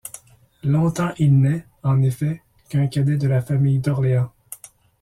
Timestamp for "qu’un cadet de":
2.69-3.27